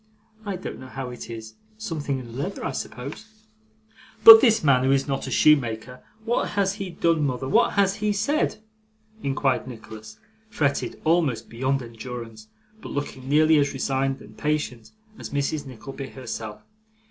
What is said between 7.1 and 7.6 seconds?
mother,